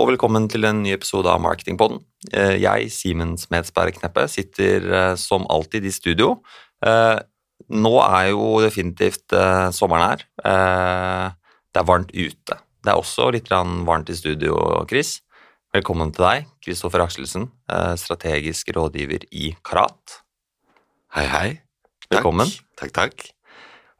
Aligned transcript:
Og 0.00 0.08
velkommen 0.08 0.46
til 0.48 0.64
en 0.64 0.78
ny 0.80 0.94
episode 0.94 1.28
av 1.28 1.42
Marketingpodden. 1.44 1.98
Eh, 2.32 2.54
Jeg, 2.62 2.88
Simen 2.88 3.34
Smedsberg 3.36 3.98
Kneppe, 3.98 4.22
sitter 4.32 4.86
eh, 4.88 5.16
som 5.20 5.44
alltid 5.52 5.84
i 5.84 5.92
studio. 5.92 6.38
Eh, 6.80 7.18
Nå 7.70 7.90
er 8.00 8.30
jo 8.30 8.62
definitivt 8.64 9.30
sommeren 9.76 10.02
her. 10.08 10.22
Det 11.70 11.78
er 11.78 11.86
varmt 11.86 12.08
ute. 12.16 12.56
Det 12.82 12.90
er 12.90 12.96
også 12.98 13.28
litt 13.30 13.50
varmt 13.52 14.08
i 14.10 14.16
studio, 14.16 14.56
Chris. 14.88 15.20
Velkommen 15.76 16.10
til 16.16 16.24
deg, 16.24 16.48
Kristoffer 16.64 17.04
Akselsen, 17.04 17.44
strategisk 18.00 18.72
rådgiver 18.74 19.28
i 19.30 19.52
Karat. 19.62 20.16
Hei, 21.14 21.28
hei. 21.30 21.48
Velkommen. 22.10 22.48
Takk, 22.80 22.96
takk. 22.96 23.14
takk. 23.20 23.30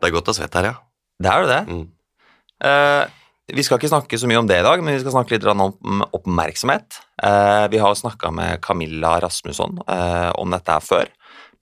Det 0.00 0.08
er 0.08 0.16
godt 0.16 0.32
å 0.32 0.38
svette 0.40 0.64
her, 0.64 0.72
ja. 0.72 0.76
Det 1.20 1.30
er 1.30 1.44
jo 1.44 1.52
det. 1.52 1.62
Mm. 1.68 3.16
Vi 3.50 3.62
skal 3.66 3.80
ikke 3.80 3.90
snakke 3.90 4.18
så 4.20 4.28
mye 4.30 4.38
om 4.38 4.48
det 4.48 4.60
i 4.60 4.64
dag, 4.64 4.82
men 4.82 4.94
vi 4.94 5.00
skal 5.02 5.14
snakke 5.14 5.34
litt 5.34 5.46
om 5.48 6.02
oppmerksomhet. 6.14 7.00
Eh, 7.22 7.64
vi 7.72 7.80
har 7.82 7.96
snakka 7.98 8.30
med 8.34 8.60
Camilla 8.62 9.16
Rasmusson 9.22 9.80
eh, 9.90 10.30
om 10.38 10.52
dette 10.54 10.76
her 10.76 10.84
før. 10.84 11.10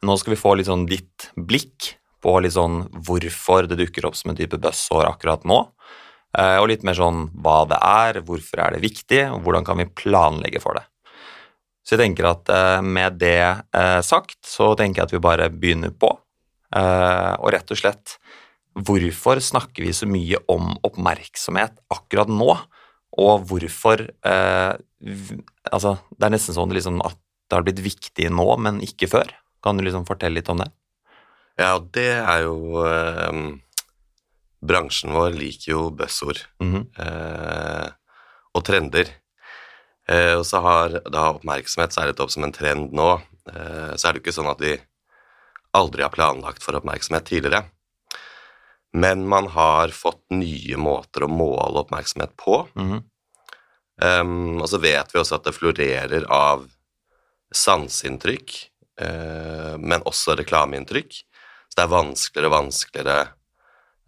Nå 0.05 0.17
skal 0.21 0.35
vi 0.35 0.41
få 0.41 0.55
litt 0.59 0.69
sånn 0.69 0.85
ditt 0.89 1.31
blikk 1.35 1.95
på 2.25 2.35
litt 2.43 2.57
sånn 2.57 2.83
hvorfor 3.07 3.69
det 3.71 3.79
dukker 3.81 4.09
opp 4.09 4.19
som 4.19 4.33
en 4.33 4.39
type 4.39 4.59
buzzsår 4.61 5.09
akkurat 5.09 5.47
nå. 5.49 5.63
Eh, 6.37 6.59
og 6.61 6.69
litt 6.73 6.85
mer 6.85 6.99
sånn 6.99 7.29
hva 7.41 7.63
det 7.71 7.81
er, 7.81 8.21
hvorfor 8.27 8.67
er 8.67 8.77
det 8.77 8.85
viktig, 8.85 9.23
og 9.33 9.47
hvordan 9.47 9.69
kan 9.69 9.81
vi 9.81 9.89
planlegge 9.89 10.63
for 10.65 10.77
det. 10.77 10.85
Så 11.87 11.97
jeg 11.97 12.05
tenker 12.05 12.29
at 12.29 12.51
med 12.85 13.15
det 13.17 13.65
sagt, 14.05 14.43
så 14.45 14.75
tenker 14.77 15.01
jeg 15.01 15.07
at 15.07 15.13
vi 15.15 15.21
bare 15.25 15.47
begynner 15.49 15.95
på. 15.97 16.11
Og 16.77 17.47
rett 17.55 17.73
og 17.73 17.81
slett 17.81 18.19
hvorfor 18.87 19.41
snakker 19.43 19.87
vi 19.87 19.95
så 19.97 20.07
mye 20.11 20.39
om 20.51 20.75
oppmerksomhet 20.87 21.79
akkurat 21.95 22.31
nå, 22.31 22.53
og 23.19 23.49
hvorfor 23.49 24.05
eh, 24.09 24.75
Altså, 25.69 25.93
det 26.19 26.27
er 26.27 26.33
nesten 26.35 26.57
sånn 26.57 26.73
liksom 26.75 26.97
at 27.07 27.15
det 27.49 27.55
har 27.55 27.63
blitt 27.63 27.79
viktig 27.85 28.25
nå, 28.35 28.47
men 28.59 28.81
ikke 28.83 29.07
før. 29.13 29.31
Kan 29.63 29.79
du 29.79 29.85
liksom 29.85 30.07
fortelle 30.09 30.41
litt 30.41 30.49
om 30.51 30.59
det? 30.59 30.67
Ja, 31.61 31.77
det 31.79 32.09
er 32.19 32.43
jo 32.49 32.83
eh, 32.83 33.39
Bransjen 34.59 35.15
vår 35.15 35.37
liker 35.39 35.71
jo 35.71 35.85
buzzord 35.95 36.43
Mhm, 36.59 36.89
eh, 36.99 37.89
og 38.59 38.65
trender. 38.67 39.13
Eh, 40.09 40.35
og 40.35 40.45
så 40.49 40.61
har 40.65 40.99
da 41.07 41.29
oppmerksomhet 41.37 41.95
særlig 41.95 42.19
opp 42.19 42.33
som 42.35 42.47
en 42.49 42.55
trend 42.55 42.95
nå. 42.97 43.11
Eh, 43.53 43.95
så 43.95 44.09
er 44.09 44.13
det 44.13 44.19
jo 44.19 44.25
ikke 44.27 44.39
sånn 44.41 44.51
at 44.51 44.63
vi 44.65 44.75
aldri 45.79 46.03
har 46.03 46.11
planlagt 46.15 46.65
for 46.65 46.75
oppmerksomhet 46.79 47.29
tidligere. 47.29 47.69
Men 48.97 49.27
man 49.29 49.47
har 49.53 49.89
fått 49.93 50.23
nye 50.33 50.77
måter 50.81 51.27
å 51.27 51.29
måle 51.33 51.85
oppmerksomhet 51.85 52.37
på. 52.37 52.67
mhm, 52.77 53.05
Um, 53.99 54.61
og 54.63 54.69
så 54.71 54.79
vet 54.79 55.11
vi 55.11 55.19
også 55.19 55.41
at 55.41 55.47
det 55.49 55.57
florerer 55.57 56.23
av 56.31 56.69
sanseinntrykk, 57.51 58.53
uh, 59.03 59.75
men 59.83 60.05
også 60.07 60.37
reklameinntrykk. 60.39 61.17
Så 61.67 61.75
det 61.75 61.83
er 61.83 61.91
vanskeligere 61.91 62.51
og 62.51 62.55
vanskeligere 62.55 63.17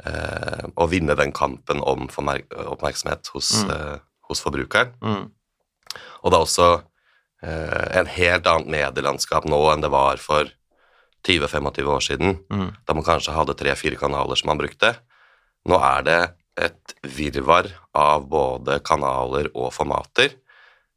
uh, 0.07 0.69
å 0.79 0.87
vinne 0.91 1.17
den 1.19 1.35
kampen 1.35 1.83
om 1.83 2.07
oppmerksomhet 2.07 3.33
hos, 3.35 3.51
Mm. 3.65 3.71
uh, 3.75 3.99
hos 4.31 4.45
forbrukeren. 4.47 4.95
Mm. 5.03 5.27
Og 6.23 6.31
det 6.31 6.39
er 6.39 6.47
også 6.47 6.71
en 7.43 8.07
helt 8.07 8.47
annet 8.47 8.69
medielandskap 8.69 9.47
nå 9.49 9.59
enn 9.73 9.81
det 9.81 9.89
var 9.91 10.19
for 10.21 10.51
20-25 11.27 11.89
år 11.95 12.05
siden, 12.05 12.37
mm. 12.51 12.69
da 12.87 12.97
man 12.97 13.07
kanskje 13.07 13.35
hadde 13.37 13.57
tre-fire 13.59 13.99
kanaler 14.01 14.39
som 14.39 14.51
man 14.53 14.61
brukte. 14.61 14.95
Nå 15.69 15.79
er 15.85 16.07
det 16.07 16.21
et 16.61 16.95
virvar 17.17 17.69
av 17.97 18.27
både 18.29 18.81
kanaler 18.85 19.51
og 19.55 19.73
formater 19.75 20.33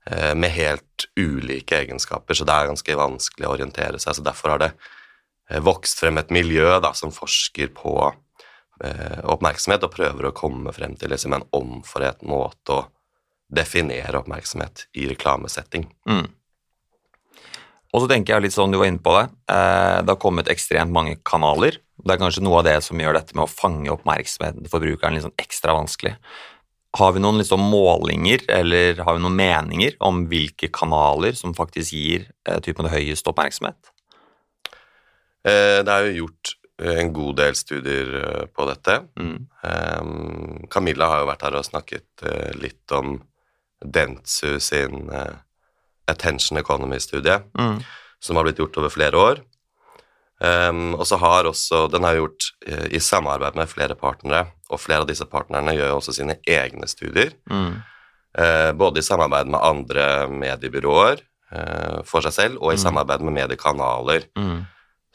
eh, 0.09 0.33
med 0.35 0.53
helt 0.55 1.07
ulike 1.19 1.83
egenskaper, 1.83 2.35
så 2.35 2.47
det 2.47 2.55
er 2.55 2.71
ganske 2.71 2.99
vanskelig 2.99 3.47
å 3.47 3.53
orientere 3.55 4.01
seg. 4.01 4.17
Så 4.17 4.25
derfor 4.25 4.55
har 4.55 4.63
det 4.63 4.71
eh, 5.49 5.61
vokst 5.63 6.01
frem 6.03 6.19
et 6.21 6.33
miljø 6.33 6.79
da, 6.83 6.93
som 6.97 7.13
forsker 7.15 7.73
på 7.75 7.95
eh, 8.83 9.19
oppmerksomhet 9.23 9.87
og 9.87 9.95
prøver 9.95 10.29
å 10.29 10.35
komme 10.35 10.75
frem 10.75 10.97
til 10.99 11.13
liksom, 11.13 11.37
en 11.37 11.47
omforent 11.55 12.23
måte 12.27 12.79
å 12.79 12.85
definere 13.53 14.23
oppmerksomhet 14.23 14.87
i 14.97 15.09
reklamesetting. 15.11 15.89
mhm. 16.09 16.31
Og 17.93 18.01
så 18.01 18.09
tenker 18.09 18.33
jeg 18.33 18.47
litt 18.47 18.55
sånn, 18.55 18.73
du 18.73 18.79
var 18.81 18.89
inne 18.89 19.03
på 19.03 19.13
det, 19.13 19.27
eh, 19.53 19.99
det 20.01 20.09
har 20.09 20.21
kommet 20.21 20.49
ekstremt 20.49 20.93
mange 20.93 21.19
kanaler. 21.29 21.77
Det 22.01 22.15
er 22.15 22.21
kanskje 22.21 22.41
noe 22.41 22.63
av 22.63 22.65
det 22.65 22.79
som 22.81 22.97
gjør 22.97 23.19
dette 23.19 23.37
med 23.37 23.45
å 23.45 23.51
fange 23.51 23.93
oppmerksomheten 23.93 24.65
til 24.65 24.73
forbrukeren 24.73 25.13
litt 25.13 25.27
sånn 25.27 25.37
ekstra 25.37 25.75
vanskelig. 25.77 26.15
Har 26.97 27.13
vi 27.13 27.21
noen 27.21 27.37
liksom 27.41 27.61
målinger, 27.61 28.45
eller 28.49 28.97
har 28.97 29.15
vi 29.15 29.21
noen 29.21 29.37
meninger 29.37 29.95
om 30.01 30.25
hvilke 30.29 30.71
kanaler 30.73 31.37
som 31.37 31.53
faktisk 31.53 31.93
gir 31.93 32.27
eh, 32.49 32.59
typen 32.65 32.89
høyest 32.89 33.29
oppmerksomhet? 33.29 33.93
Eh, 35.45 35.85
det 35.85 35.93
er 35.93 36.09
jo 36.09 36.25
gjort 36.25 36.57
en 36.81 37.13
god 37.13 37.37
del 37.37 37.55
studier 37.55 38.47
på 38.49 38.65
dette. 38.65 38.95
Mm. 39.15 40.65
Camilla 40.73 41.05
har 41.11 41.21
jo 41.21 41.27
vært 41.29 41.45
her 41.45 41.55
og 41.59 41.67
snakket 41.67 42.23
litt 42.57 42.91
om 42.97 43.19
Dentsu 43.79 44.57
sin 44.59 45.05
Attention 46.07 46.57
Economy-studie, 46.57 47.41
Mm. 47.59 47.83
som 48.19 48.35
har 48.35 48.43
blitt 48.43 48.57
gjort 48.59 48.77
over 48.77 48.89
flere 48.89 49.17
år. 49.17 49.39
Um, 50.43 50.95
og 50.95 51.05
så 51.07 51.15
har 51.21 51.45
også 51.47 51.89
Den 51.91 52.03
er 52.03 52.17
gjort 52.17 52.49
uh, 52.67 52.87
i 52.91 52.99
samarbeid 52.99 53.55
med 53.55 53.69
flere 53.69 53.95
partnere, 53.95 54.47
og 54.69 54.79
flere 54.79 55.01
av 55.01 55.07
disse 55.07 55.25
partnerne 55.25 55.71
gjør 55.77 55.87
jo 55.93 55.97
også 56.01 56.13
sine 56.17 56.35
egne 56.47 56.87
studier. 56.87 57.31
Mm. 57.49 57.77
Uh, 58.37 58.71
både 58.73 58.99
i 58.99 59.05
samarbeid 59.05 59.47
med 59.47 59.61
andre 59.63 60.27
mediebyråer 60.27 61.21
uh, 61.53 62.01
for 62.03 62.21
seg 62.25 62.33
selv, 62.33 62.57
og 62.61 62.73
i 62.73 62.75
Mm. 62.75 62.83
samarbeid 62.83 63.21
med 63.21 63.33
mediekanaler. 63.33 64.25
Mm. 64.35 64.65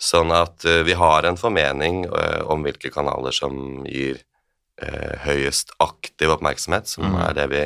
Sånn 0.00 0.30
at 0.32 0.62
vi 0.86 0.92
har 0.94 1.24
en 1.26 1.36
formening 1.36 2.04
om 2.46 2.62
hvilke 2.62 2.88
kanaler 2.94 3.32
som 3.34 3.84
gir 3.84 4.20
høyest 5.24 5.72
aktiv 5.82 6.30
oppmerksomhet, 6.30 6.86
som 6.86 7.02
Mm. 7.04 7.18
er 7.28 7.32
det 7.34 7.48
vi 7.50 7.62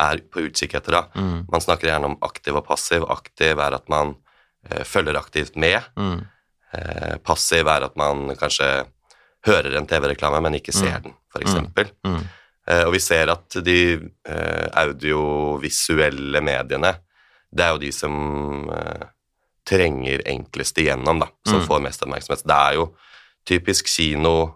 er 0.00 0.18
på 0.30 0.40
utkikk 0.46 0.74
etter. 0.78 0.92
da. 0.92 1.02
Mm. 1.14 1.46
Man 1.50 1.60
snakker 1.60 1.88
gjerne 1.88 2.04
om 2.12 2.18
aktiv 2.22 2.54
og 2.56 2.66
passiv. 2.66 3.02
Aktiv 3.10 3.58
er 3.58 3.74
at 3.74 3.88
man 3.88 4.16
eh, 4.70 4.84
følger 4.84 5.16
aktivt 5.18 5.56
med. 5.56 5.82
Mm. 5.96 6.20
Eh, 6.72 7.16
passiv 7.24 7.66
er 7.66 7.84
at 7.88 7.96
man 7.96 8.28
kanskje 8.36 8.86
hører 9.46 9.76
en 9.78 9.86
TV-reklame, 9.86 10.40
men 10.42 10.54
ikke 10.58 10.72
ser 10.74 10.98
Mm. 10.98 11.02
den, 11.02 11.14
for 11.32 11.40
eksempel. 11.40 11.90
Mm. 12.04 12.22
Eh, 12.68 12.84
og 12.84 12.92
vi 12.92 12.98
ser 13.00 13.30
at 13.32 13.48
de 13.64 13.78
eh, 14.26 14.68
audiovisuelle 14.76 16.40
mediene, 16.44 16.94
det 17.50 17.64
er 17.64 17.70
jo 17.72 17.78
de 17.82 17.92
som 17.92 18.68
eh, 18.70 19.06
trenger 19.68 20.22
enklest 20.28 20.78
igjennom, 20.78 21.20
da, 21.20 21.28
som 21.46 21.60
Mm. 21.60 21.66
får 21.68 21.80
mest 21.84 22.02
oppmerksomhet. 22.02 22.44
Det 22.46 22.54
er 22.56 22.74
jo 22.74 22.94
typisk 23.46 23.86
kino, 23.88 24.54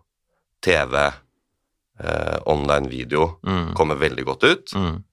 TV, 0.62 0.94
eh, 2.00 2.38
online 2.47 2.88
video 2.88 3.38
Mm. 3.44 3.74
kommer 3.74 3.94
veldig 3.97 4.24
godt 4.24 4.44
ut, 4.44 4.72
Mm. 4.74 5.04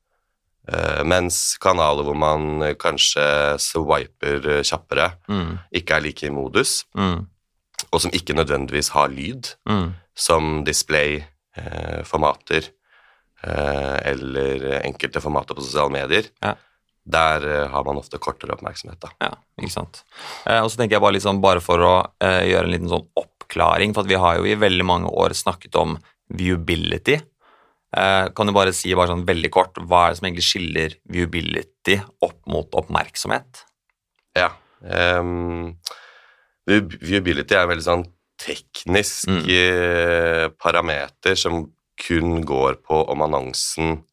Mens 1.03 1.57
kanaler 1.61 2.03
hvor 2.05 2.15
man 2.17 2.61
eh, 2.61 2.73
kanskje 2.79 3.57
swiper 3.59 4.47
eh, 4.57 4.63
kjappere, 4.63 5.11
Mm. 5.29 5.57
ikke 5.73 5.95
er 5.97 6.01
like 6.05 6.23
i 6.27 6.29
modus, 6.29 6.85
Mm. 6.95 7.25
og 7.93 8.01
som 8.01 8.11
ikke 8.11 8.33
nødvendigvis 8.35 8.89
har 8.93 9.07
lyd, 9.09 9.55
Mm. 9.67 9.93
som 10.15 10.63
display-formater 10.65 12.63
eh, 13.43 13.99
eller 14.11 14.81
enkelte 14.83 15.21
formater 15.23 15.55
på 15.55 15.61
sosiale 15.63 15.89
medier. 15.93 16.23
Ja. 16.43 16.53
Der 17.09 17.45
eh, 17.47 17.67
har 17.71 17.83
man 17.87 17.97
ofte 17.97 18.19
kortere 18.21 18.51
oppmerksomhet. 18.57 18.99
da. 18.99 19.07
Ja, 19.21 19.31
ikke 19.61 19.71
sant. 19.71 20.03
Eh, 20.45 20.59
og 20.61 20.69
så 20.69 20.77
tenker 20.77 20.95
jeg 20.97 21.01
bare, 21.05 21.19
sånn, 21.23 21.39
bare 21.41 21.61
for 21.63 21.77
å 21.79 21.93
eh, 22.21 22.43
gjøre 22.51 22.65
en 22.67 22.71
liten 22.75 22.89
sånn 22.91 23.07
oppklaring, 23.17 23.93
for 23.95 24.03
vi 24.03 24.15
har 24.19 24.37
jo 24.37 24.43
i 24.45 24.55
veldig 24.59 24.85
mange 24.85 25.07
år 25.09 25.29
snakket 25.33 25.75
om 25.79 25.97
viewability. 26.29 27.21
Eh, 27.97 28.27
kan 28.37 28.45
du 28.45 28.53
bare 28.53 28.73
si 28.75 28.91
bare 28.93 29.09
sånn 29.09 29.25
veldig 29.25 29.49
kort, 29.51 29.79
hva 29.89 30.05
er 30.05 30.11
det 30.13 30.19
som 30.19 30.27
egentlig 30.29 30.45
skiller 30.45 30.95
viewability 31.09 31.95
opp 32.21 32.39
mot 32.47 32.75
oppmerksomhet? 32.77 33.63
Ja. 34.37 34.51
Um, 34.79 35.73
viewability 36.69 37.55
er 37.57 37.65
en 37.65 37.71
veldig 37.73 37.87
sånn 37.87 38.05
teknisk 38.39 39.27
Mm. 39.27 39.49
eh, 39.49 40.47
parameter 40.61 41.35
som 41.35 41.71
kun 41.99 42.45
går 42.45 42.77
på 42.85 43.09
om 43.09 43.21
annonsen 43.25 44.03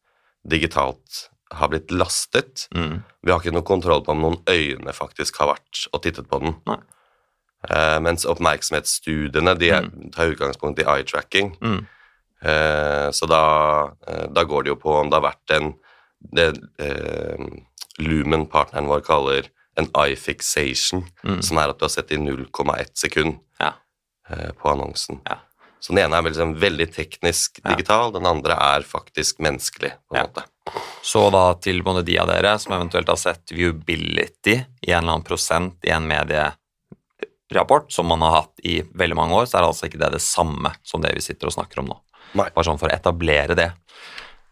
digitalt 0.45 1.29
har 1.53 1.69
blitt 1.69 1.91
lastet. 1.91 2.67
Mm. 2.75 3.03
Vi 3.23 3.31
har 3.31 3.39
ikke 3.39 3.53
noe 3.53 3.63
kontroll 3.63 4.01
på 4.03 4.11
om 4.11 4.21
noen 4.21 4.41
øyne 4.49 4.91
faktisk 4.93 5.37
har 5.37 5.53
vært 5.55 5.87
og 5.93 6.01
tittet 6.03 6.27
på 6.27 6.39
den. 6.41 6.55
Eh, 7.69 7.99
mens 7.99 8.25
oppmerksomhetsstudiene 8.25 9.57
de 9.57 9.69
er, 9.69 9.87
tar 10.11 10.33
utgangspunkt 10.33 10.79
i 10.79 10.83
eye-tracking. 10.83 11.55
Mm. 11.61 11.87
Eh, 12.43 13.09
så 13.11 13.25
da, 13.27 13.41
eh, 14.07 14.27
da 14.29 14.43
går 14.43 14.63
det 14.63 14.69
jo 14.69 14.75
på 14.81 14.93
om 14.99 15.09
det 15.09 15.17
har 15.19 15.31
vært 15.31 15.55
en 15.57 15.73
Det 16.33 16.47
eh, 16.81 17.37
Lumen-partneren 18.01 18.87
vår 18.89 19.01
kaller 19.05 19.47
en 19.77 19.87
eye 20.01 20.15
fixation, 20.17 21.03
Mm. 21.23 21.41
som 21.43 21.57
er 21.61 21.69
at 21.69 21.77
du 21.77 21.85
har 21.85 21.89
sett 21.93 22.11
i 22.11 22.17
0,1 22.17 22.97
sekund 22.97 23.37
Ja. 23.59 23.73
på 24.57 24.69
annonsen. 24.71 25.21
Ja. 25.29 25.37
Så 25.79 25.93
den 25.93 26.03
ene 26.05 26.17
er 26.17 26.23
liksom 26.23 26.55
veldig 26.59 26.87
teknisk 26.95 27.59
Ja. 27.63 27.75
digital, 27.75 28.11
den 28.11 28.25
andre 28.25 28.53
er 28.57 28.81
faktisk 28.81 29.37
menneskelig, 29.39 29.91
på 30.09 30.15
en 30.15 30.17
Ja. 30.17 30.23
måte. 30.25 30.43
Så 31.03 31.31
da 31.31 31.53
til 31.53 31.81
både 31.83 32.03
de 32.03 32.17
av 32.19 32.27
dere 32.27 32.57
som 32.59 32.73
eventuelt 32.73 33.07
har 33.07 33.15
sett 33.15 33.45
viewability 33.51 34.65
i 34.81 34.91
en 34.91 35.03
eller 35.03 35.13
annen 35.13 35.23
prosent 35.23 35.75
i 35.85 35.89
en 35.91 36.07
medierapport 36.07 37.91
som 37.91 38.07
man 38.07 38.21
har 38.21 38.31
hatt 38.41 38.59
i 38.63 38.81
veldig 38.81 39.15
mange 39.15 39.33
år, 39.33 39.45
så 39.45 39.57
er 39.57 39.61
det 39.61 39.69
altså 39.69 39.85
ikke 39.89 39.99
det 39.99 40.11
det 40.13 40.21
samme 40.21 40.73
som 40.83 41.01
det 41.01 41.13
vi 41.13 41.21
sitter 41.21 41.47
og 41.47 41.53
snakker 41.53 41.79
om 41.79 41.85
nå. 41.93 41.99
Nei. 42.33 42.49
Bare 42.51 42.67
sånn 42.67 42.79
for 42.81 42.89
å 42.89 42.95
etablere 42.95 43.55
det. 43.57 43.71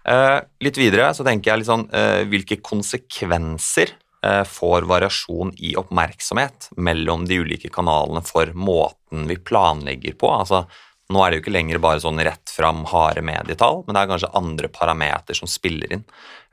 Eh, 0.05 0.39
litt 0.61 0.77
videre 0.77 1.09
så 1.17 1.25
tenker 1.25 1.51
jeg 1.51 1.63
litt 1.63 1.69
sånn 1.71 1.87
eh, 1.89 2.23
hvilke 2.29 2.59
konsekvenser 2.63 3.95
eh, 4.25 4.43
får 4.45 4.85
variasjon 4.89 5.55
i 5.57 5.73
oppmerksomhet 5.79 6.69
mellom 6.77 7.25
de 7.25 7.39
ulike 7.41 7.71
kanalene 7.73 8.21
for 8.25 8.53
måten 8.53 9.25
vi 9.29 9.39
planlegger 9.41 10.17
på? 10.21 10.29
Altså, 10.29 10.65
nå 11.13 11.21
er 11.21 11.31
det 11.31 11.39
jo 11.39 11.43
ikke 11.43 11.55
lenger 11.55 11.81
bare 11.81 12.01
sånn 12.01 12.21
rett 12.25 12.53
fram 12.53 12.85
harde 12.89 13.21
medietall, 13.25 13.83
men 13.85 13.97
det 13.97 14.03
er 14.03 14.11
kanskje 14.13 14.33
andre 14.37 14.69
parameter 14.73 15.37
som 15.37 15.49
spiller 15.49 15.97
inn. 15.97 16.05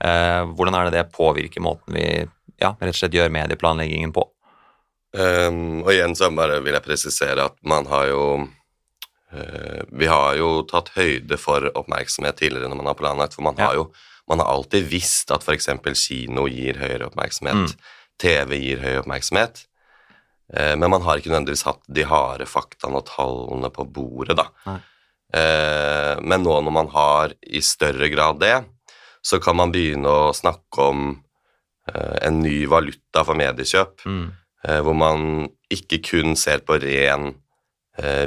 Eh, 0.05 0.43
hvordan 0.53 0.77
er 0.77 0.89
det 0.89 0.99
det 0.99 1.13
påvirker 1.15 1.65
måten 1.65 1.97
vi 1.97 2.07
ja, 2.61 2.75
rett 2.77 2.93
og 2.93 2.99
slett 2.99 3.17
gjør 3.17 3.33
medieplanleggingen 3.33 4.13
på? 4.15 4.27
Um, 5.13 5.83
og 5.85 5.91
igjen 5.93 6.15
så 6.17 6.31
vil 6.33 6.73
jeg 6.73 6.85
presisere 6.87 7.45
at 7.51 7.57
man 7.69 7.85
har 7.91 8.07
jo 8.09 8.23
Vi 9.93 10.07
har 10.11 10.35
jo 10.37 10.63
tatt 10.69 10.91
høyde 10.97 11.39
for 11.41 11.65
oppmerksomhet 11.79 12.37
tidligere 12.37 12.69
når 12.69 12.77
man 12.83 12.87
har 12.93 12.99
planlagt, 12.99 13.35
for 13.35 13.43
man 13.47 13.57
Ja. 13.59 13.67
har 13.71 13.75
jo 13.81 13.93
man 14.29 14.39
har 14.39 14.47
alltid 14.53 14.85
visst 14.89 15.31
at 15.35 15.43
f.eks. 15.43 15.67
kino 15.99 16.47
gir 16.49 16.75
høyere 16.79 17.09
oppmerksomhet, 17.11 17.55
Mm. 17.55 17.77
TV 18.19 18.59
gir 18.61 18.79
høy 18.85 18.99
oppmerksomhet, 19.03 19.65
eh, 20.55 20.77
men 20.77 20.91
man 20.91 21.03
har 21.03 21.17
ikke 21.19 21.31
nødvendigvis 21.33 21.65
hatt 21.65 21.81
de 21.91 22.05
harde 22.05 22.47
faktaene 22.47 22.97
og 23.01 23.07
tallene 23.07 23.71
på 23.73 23.85
bordet, 23.93 24.37
da. 24.37 24.47
Nei. 24.67 24.79
Eh, 25.35 26.21
men 26.21 26.43
nå 26.45 26.61
når 26.63 26.73
man 26.73 26.89
har 26.93 27.33
i 27.43 27.61
større 27.61 28.09
grad 28.13 28.39
det, 28.41 28.65
så 29.25 29.41
kan 29.43 29.57
man 29.57 29.73
begynne 29.73 30.07
å 30.07 30.33
snakke 30.35 30.79
om 30.79 31.23
eh, 31.89 32.19
en 32.29 32.41
ny 32.43 32.67
valuta 32.67 33.25
for 33.25 33.35
mediekjøp 33.35 34.05
Mm. 34.07 34.33
eh, 34.69 34.81
hvor 34.81 34.95
man 34.95 35.49
ikke 35.71 35.99
kun 36.03 36.37
ser 36.37 36.59
på 36.61 36.79
ren 36.81 37.29
eh, 37.29 37.35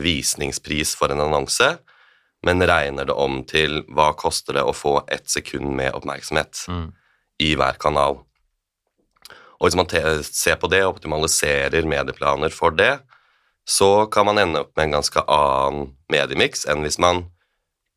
visningspris 0.02 0.96
for 0.96 1.10
en 1.12 1.24
annonse, 1.24 1.78
men 2.46 2.62
regner 2.62 3.08
det 3.10 3.14
om 3.18 3.40
til 3.50 3.80
hva 3.90 4.12
koster 4.14 4.54
det 4.54 4.64
å 4.64 4.76
få 4.76 5.00
ett 5.10 5.30
sekund 5.30 5.72
med 5.76 5.96
oppmerksomhet 5.98 6.68
Mm. 6.70 6.92
i 7.40 7.56
hver 7.56 7.80
kanal. 7.82 8.20
Og 9.60 9.68
hvis 9.70 9.76
man 9.76 9.88
ser 10.24 10.56
på 10.62 10.70
det 10.70 10.84
og 10.86 10.96
optimaliserer 10.98 11.88
medieplaner 11.88 12.54
for 12.54 12.70
det, 12.72 13.00
så 13.66 14.06
kan 14.12 14.26
man 14.26 14.38
ende 14.38 14.62
opp 14.62 14.76
med 14.76 14.84
en 14.86 14.98
ganske 15.00 15.24
annen 15.28 15.96
mediemiks 16.12 16.68
enn 16.70 16.84
hvis 16.86 17.00
man 17.02 17.32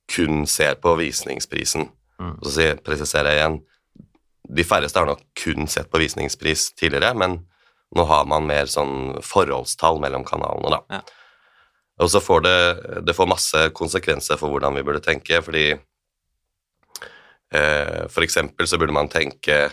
kun 0.08 0.46
ser 0.46 0.78
på 0.80 0.94
visningsprisen. 0.96 1.90
Mm. 2.18 2.38
Og 2.40 2.46
så 2.48 2.70
presiserer 2.80 3.34
jeg 3.34 3.42
igjen, 3.42 3.60
de 4.48 4.64
færreste 4.64 4.98
har 4.98 5.06
nok 5.10 5.20
kun 5.36 5.68
sett 5.68 5.90
på 5.92 6.00
visningspris 6.00 6.72
tidligere, 6.72 7.12
men 7.14 7.42
nå 7.94 8.04
har 8.08 8.24
man 8.24 8.46
mer 8.48 8.64
sånn 8.64 9.18
forholdstall 9.20 10.00
mellom 10.00 10.24
kanalene, 10.24 10.78
da. 10.78 10.80
Ja. 10.88 11.02
Og 11.98 12.10
så 12.12 12.20
får 12.22 12.40
det, 12.46 12.56
det 13.08 13.14
får 13.16 13.26
masse 13.30 13.62
konsekvenser 13.74 14.38
for 14.38 14.52
hvordan 14.52 14.76
vi 14.78 14.84
burde 14.86 15.02
tenke, 15.02 15.40
fordi 15.42 15.72
eh, 17.52 18.06
for 18.10 18.22
eksempel 18.26 18.68
så 18.70 18.78
burde 18.78 18.94
man 18.94 19.10
tenke 19.10 19.68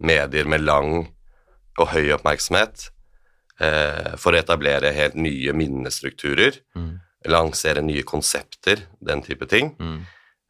medier 0.00 0.48
med 0.48 0.64
lang 0.64 0.92
og 1.76 1.90
høy 1.92 2.10
oppmerksomhet 2.16 2.88
eh, 3.60 4.14
for 4.20 4.32
å 4.36 4.40
etablere 4.40 4.94
helt 4.96 5.16
nye 5.20 5.52
minnestrukturer, 5.56 6.62
Mm. 6.76 7.00
lansere 7.26 7.82
nye 7.82 8.02
konsepter, 8.06 8.84
den 9.02 9.22
type 9.22 9.46
ting. 9.50 9.72
Mm. 9.80 10.00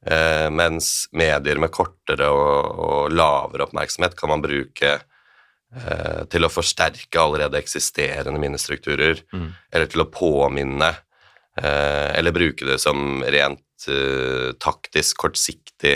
Eh, 0.07 0.49
mens 0.51 1.09
medier 1.13 1.59
med 1.59 1.71
kortere 1.73 2.27
og, 2.29 2.79
og 2.79 3.13
lavere 3.15 3.65
oppmerksomhet 3.65 4.15
kan 4.19 4.29
man 4.29 4.43
bruke 4.45 4.91
eh, 5.75 6.21
til 6.31 6.45
å 6.47 6.51
forsterke 6.53 7.19
allerede 7.23 7.59
eksisterende 7.59 8.39
minnestrukturer, 8.43 9.23
Mm. 9.33 9.49
eller 9.73 9.87
til 9.91 10.05
å 10.05 10.11
påminne, 10.11 10.93
eller 11.57 12.35
bruke 12.37 12.67
det 12.69 12.77
som 12.83 13.23
rent 13.25 13.89
eh, 13.89 14.53
taktisk, 14.61 15.17
kortsiktig 15.23 15.95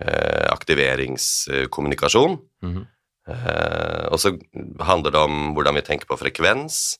eh, 0.00 0.46
aktiveringskommunikasjon. 0.52 2.38
Mhm. 2.62 2.86
Eh, 3.28 4.06
og 4.08 4.16
så 4.22 4.32
handler 4.80 5.12
det 5.12 5.20
om 5.20 5.52
hvordan 5.56 5.76
vi 5.76 5.84
tenker 5.84 6.08
på 6.08 6.16
frekvens. 6.20 6.96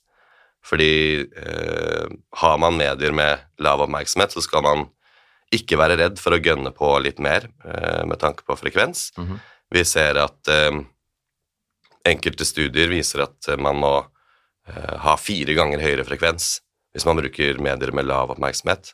Fordi 0.65 1.23
eh, 1.23 2.07
har 2.41 2.57
man 2.59 2.77
medier 2.77 3.15
med 3.15 3.39
lav 3.63 3.81
oppmerksomhet, 3.81 4.35
så 4.35 4.43
skal 4.43 4.63
man 4.65 4.85
ikke 5.55 5.79
være 5.79 5.97
redd 5.97 6.19
for 6.21 6.35
å 6.35 6.41
gønne 6.43 6.69
på 6.75 6.91
litt 7.01 7.19
mer 7.23 7.47
eh, 7.65 8.03
med 8.05 8.19
tanke 8.21 8.45
på 8.45 8.57
frekvens. 8.59 9.09
Mhm. 9.17 9.39
Vi 9.69 9.85
ser 9.85 10.17
at 10.17 10.49
eh, 10.51 10.81
enkelte 12.09 12.45
studier 12.45 12.89
viser 12.91 13.25
at 13.25 13.49
eh, 13.49 13.57
man 13.57 13.79
må 13.81 13.95
eh, 14.67 14.95
ha 15.05 15.15
fire 15.17 15.55
ganger 15.57 15.81
høyere 15.81 16.05
frekvens 16.07 16.59
hvis 16.99 17.07
man 17.07 17.15
bruker 17.19 17.61
medier 17.63 17.93
med 17.95 18.07
lav 18.09 18.33
oppmerksomhet, 18.35 18.91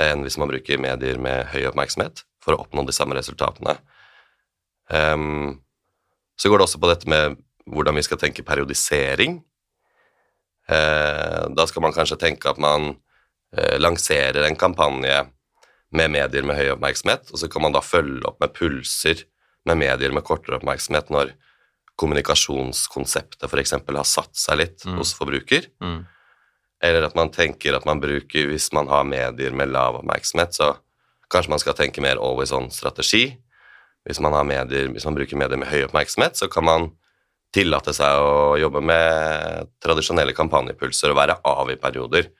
enn 0.00 0.24
hvis 0.24 0.38
man 0.40 0.48
bruker 0.48 0.80
medier 0.80 1.20
med 1.20 1.50
høy 1.52 1.66
oppmerksomhet 1.68 2.24
for 2.40 2.56
å 2.56 2.62
oppnå 2.64 2.86
de 2.88 2.94
samme 2.96 3.16
resultatene. 3.18 3.76
Um, 4.88 5.60
så 6.40 6.48
går 6.48 6.58
det 6.62 6.66
også 6.66 6.80
på 6.80 6.88
dette 6.88 7.10
med 7.12 7.36
hvordan 7.68 7.98
vi 8.00 8.04
skal 8.06 8.18
tenke 8.22 8.44
periodisering. 8.46 9.42
Uh, 10.70 11.50
da 11.52 11.66
skal 11.68 11.84
man 11.84 11.92
kanskje 11.92 12.16
tenke 12.22 12.48
at 12.48 12.60
man 12.62 12.94
uh, 12.96 13.76
lanserer 13.76 14.46
en 14.48 14.56
kampanje 14.58 15.26
med 15.92 16.14
medier 16.14 16.46
med 16.46 16.56
høy 16.56 16.72
oppmerksomhet, 16.72 17.28
og 17.34 17.42
så 17.42 17.50
kan 17.52 17.66
man 17.66 17.76
da 17.76 17.84
følge 17.84 18.24
opp 18.30 18.40
med 18.40 18.54
pulser 18.56 19.26
med 19.68 19.82
medier 19.82 20.14
med 20.16 20.24
kortere 20.24 20.56
oppmerksomhet 20.56 21.12
når 21.12 21.34
kommunikasjonskonseptet 22.00 23.44
f.eks. 23.50 23.74
har 23.76 24.08
satt 24.08 24.32
seg 24.38 24.56
litt 24.62 24.86
Mm. 24.86 24.96
hos 25.02 25.12
forbruker. 25.12 25.68
Mm. 25.84 26.06
Eller 26.82 27.04
at 27.04 27.16
man 27.18 27.32
tenker 27.32 27.76
at 27.76 27.84
man 27.88 28.00
bruker, 28.00 28.48
hvis 28.48 28.70
man 28.72 28.88
har 28.88 29.04
medier 29.04 29.52
med 29.56 29.72
lav 29.74 29.98
oppmerksomhet, 30.00 30.56
så 30.56 30.72
kanskje 31.30 31.52
man 31.52 31.62
skal 31.62 31.76
tenke 31.78 32.02
mer 32.04 32.20
always 32.20 32.54
on-strategi. 32.56 33.26
Hvis 34.08 34.20
man, 34.24 34.32
har 34.32 34.46
medier, 34.48 34.88
hvis 34.88 35.04
man 35.04 35.18
bruker 35.18 35.36
medier 35.36 35.60
med 35.60 35.68
høy 35.68 35.84
oppmerksomhet, 35.84 36.40
så 36.40 36.48
kan 36.48 36.64
man 36.64 36.88
tillate 37.54 37.92
seg 37.94 38.22
å 38.22 38.56
jobbe 38.60 38.80
med 38.86 39.70
tradisjonelle 39.82 40.34
kampanjepulser 40.36 41.12
og 41.12 41.18
være 41.18 41.36
av 41.50 41.70
i 41.72 41.78
perioder, 41.80 42.30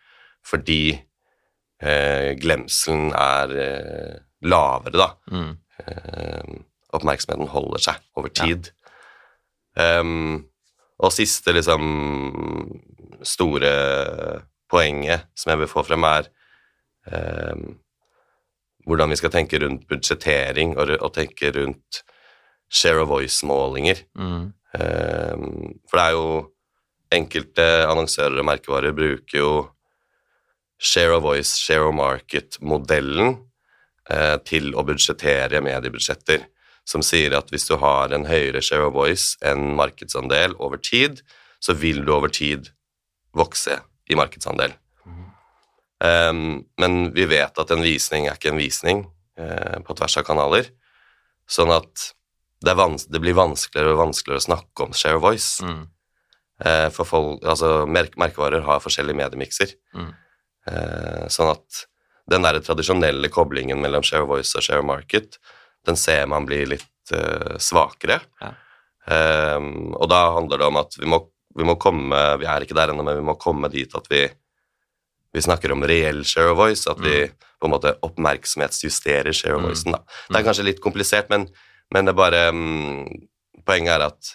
fordi 0.47 0.83
eh, 0.95 2.31
glemselen 2.41 3.11
er 3.13 3.57
eh, 3.61 4.19
lavere, 4.47 4.97
da. 4.97 5.11
Mm. 5.35 5.51
Eh, 5.85 6.61
oppmerksomheten 6.97 7.51
holder 7.51 7.83
seg 7.91 8.01
over 8.19 8.33
tid. 8.35 8.71
Ehm, 9.79 10.47
og 11.01 11.13
siste 11.15 11.55
liksom 11.57 11.85
store 13.25 13.71
poenget 14.71 15.29
som 15.39 15.53
jeg 15.53 15.63
vil 15.63 15.71
få 15.71 15.85
frem, 15.87 16.05
er 16.07 16.29
eh, 17.11 17.65
hvordan 18.89 19.13
vi 19.13 19.19
skal 19.21 19.33
tenke 19.35 19.61
rundt 19.63 19.87
budsjettering 19.91 20.77
og, 20.79 20.95
og 21.01 21.13
tenke 21.17 21.53
rundt 21.57 22.03
share 22.71 23.03
of 23.03 23.11
voice-målinger. 23.11 24.05
Mm. 24.15 24.53
Eh, 24.79 25.45
for 25.91 25.99
det 25.99 26.07
er 26.07 26.17
jo 26.17 26.27
enkelte 27.11 27.67
annonsører 27.89 28.39
og 28.39 28.47
merkevarer 28.47 28.95
bruker 28.95 29.39
jo 29.41 29.53
share 30.81 31.17
of 31.17 31.25
voice, 31.27 31.59
share 31.59 31.89
of 31.89 31.97
market-modellen 31.97 33.35
eh, 34.11 34.37
til 34.47 34.73
å 34.75 34.85
budsjettere 34.87 35.61
mediebudsjetter, 35.65 36.47
som 36.91 37.05
sier 37.07 37.37
at 37.39 37.53
hvis 37.53 37.69
du 37.69 37.77
har 37.79 38.11
en 38.15 38.27
høyere 38.27 38.63
share 38.65 38.89
of 38.89 38.97
voice 38.97 39.37
enn 39.47 39.77
markedsandel 39.79 40.57
over 40.59 40.81
tid, 40.83 41.23
så 41.63 41.77
vil 41.79 42.03
du 42.07 42.15
over 42.17 42.33
tid 42.35 42.73
vokse 43.37 43.79
i 44.11 44.19
markedsandel. 44.19 44.75
Ehm, 46.05 46.63
men 46.81 47.13
vi 47.15 47.27
vet 47.29 47.59
at 47.61 47.73
en 47.75 47.85
visning 47.85 48.27
er 48.27 48.39
ikke 48.39 48.55
en 48.55 48.61
visning 48.61 49.05
uh, 49.41 49.79
på 49.85 49.97
tvers 49.99 50.17
av 50.21 50.27
kanaler, 50.27 50.71
sånn 51.51 51.73
at 51.75 52.11
det, 52.65 52.75
det 53.13 53.21
blir 53.21 53.37
vanskeligere 53.37 53.95
og 53.95 54.03
vanskeligere 54.07 54.41
å 54.41 54.47
snakke 54.49 54.87
om 54.87 54.97
share 54.97 55.21
of 55.21 55.25
voice. 55.25 55.61
Mm. 55.65 55.85
Uh, 56.61 56.89
for 56.93 57.09
folk, 57.09 57.45
altså 57.45 57.85
merk 57.89 58.17
merkevarer 58.21 58.65
har 58.65 58.83
forskjellige 58.85 59.21
mediemikser. 59.21 59.77
Mm. 59.97 60.11
Uh, 60.69 61.25
sånn 61.33 61.53
at 61.53 61.85
den 62.31 62.45
der 62.47 62.61
tradisjonelle 62.65 63.31
koblingen 63.33 63.81
mellom 63.83 64.05
share 64.07 64.25
of 64.25 64.33
voice 64.33 64.57
og 64.57 64.65
share 64.65 64.83
of 64.83 64.89
market, 64.89 65.41
den 65.87 65.97
ser 65.97 66.27
man 66.31 66.47
blir 66.49 66.67
litt 66.75 67.15
uh, 67.15 67.57
svakere. 67.59 68.21
Ja. 68.41 68.53
Um, 69.11 69.95
og 69.97 70.11
da 70.13 70.21
handler 70.37 70.61
det 70.61 70.67
om 70.69 70.77
at 70.77 70.95
vi 71.01 71.09
må, 71.09 71.23
vi 71.57 71.65
må 71.67 71.75
komme 71.81 72.19
Vi 72.39 72.45
er 72.47 72.63
ikke 72.63 72.77
der 72.77 72.93
ennå, 72.93 73.03
men 73.03 73.17
vi 73.17 73.25
må 73.27 73.35
komme 73.41 73.71
dit 73.73 73.95
at 73.97 74.07
vi 74.13 74.27
vi 75.33 75.43
snakker 75.43 75.71
om 75.73 75.85
reell 75.87 76.25
share 76.27 76.51
of 76.51 76.59
voice, 76.59 76.91
at 76.91 76.99
vi 76.99 77.29
på 77.31 77.69
en 77.69 77.71
måte 77.71 77.93
oppmerksomhetsjusterer 78.03 79.33
share 79.33 79.55
of 79.55 79.61
Mm. 79.63 79.69
voicen. 79.69 79.93
Da. 79.93 80.01
Det 80.29 80.39
er 80.41 80.47
kanskje 80.49 80.65
litt 80.67 80.81
komplisert, 80.83 81.29
men, 81.31 81.45
men 81.95 82.05
det 82.05 82.11
er 82.11 82.19
bare 82.19 82.49
um, 82.51 83.07
Poenget 83.65 83.93
er 83.93 84.07
at 84.09 84.31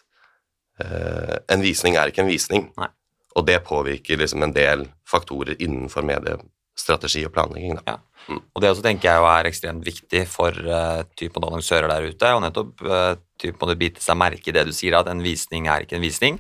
uh, 0.85 1.37
en 1.51 1.61
visning 1.65 1.97
er 1.97 2.07
ikke 2.11 2.21
en 2.23 2.29
visning. 2.31 2.69
Nei. 2.77 2.87
Og 3.35 3.45
det 3.47 3.57
påvirker 3.67 4.21
liksom 4.21 4.43
en 4.45 4.53
del 4.55 4.85
faktorer 5.09 5.57
innenfor 5.59 6.05
medie, 6.07 6.37
strategi 6.75 7.23
og 7.27 7.33
planlegging. 7.35 7.79
Da. 7.79 7.95
Ja. 7.95 8.39
Og 8.55 8.61
det 8.61 8.71
også 8.71 8.83
tenker 8.85 9.11
jeg 9.11 9.25
er 9.29 9.49
ekstremt 9.49 9.85
viktig 9.85 10.23
for 10.29 10.55
uh, 10.65 11.03
typen 11.17 11.45
annonsører 11.45 11.91
der 11.91 12.07
ute, 12.09 12.31
og 12.33 12.41
nettopp 12.43 12.85
uh, 12.85 13.11
typen 13.41 13.61
må 13.61 13.69
du 13.69 13.79
bite 13.79 14.03
seg 14.03 14.17
merke 14.17 14.49
i 14.49 14.55
det 14.55 14.65
du 14.67 14.73
sier, 14.75 14.97
at 14.97 15.09
en 15.11 15.21
visning 15.23 15.69
er 15.69 15.85
ikke 15.85 15.99
en 15.99 16.05
visning. 16.05 16.39